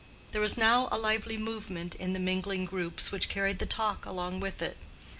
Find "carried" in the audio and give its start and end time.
3.29-3.59